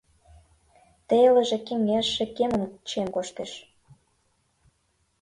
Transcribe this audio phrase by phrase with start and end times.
[1.07, 3.51] Телыже-кеҥежше кемым чиен коштеш.